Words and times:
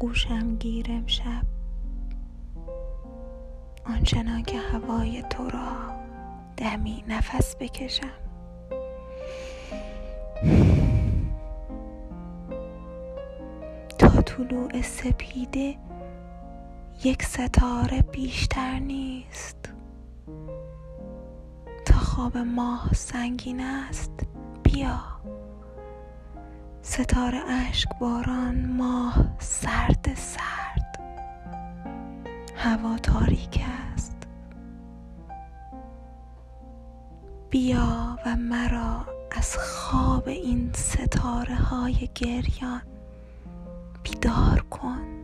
آغوشم 0.00 0.56
گیر 0.56 0.86
امشب. 0.90 1.42
آنچنان 3.86 4.42
که 4.42 4.58
هوای 4.58 5.22
تو 5.22 5.50
را 5.50 5.72
دمی 6.56 7.04
نفس 7.08 7.56
بکشم. 7.56 8.06
تا 13.98 14.08
طلوع 14.22 14.82
سپیده 14.82 15.76
یک 17.04 17.22
ستاره 17.22 18.02
بیشتر 18.12 18.78
نیست. 18.78 19.72
تا 21.86 21.94
خواب 21.98 22.38
ماه 22.38 22.94
سنگین 22.94 23.60
است 23.60 24.26
بیا. 24.62 25.00
ستاره 26.82 27.38
اشک 27.48 27.88
باران 28.00 28.66
ماه 28.66 29.36
سرد 29.38 30.14
سرد. 30.14 31.00
هوا 32.56 32.98
تاریک 32.98 33.64
است. 33.94 34.16
بیا 37.50 38.18
و 38.26 38.36
مرا 38.36 39.06
از 39.30 39.56
خواب 39.58 40.28
این 40.28 40.72
ستاره 40.74 41.54
های 41.54 42.08
گریان 42.14 42.82
بیدار 44.02 44.64
کن. 44.70 45.19